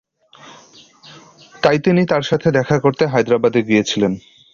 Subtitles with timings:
[1.63, 4.13] তাই তিনি তাঁর সাথে দেখা করতে হায়দরাবাদে গিয়েছিলেন।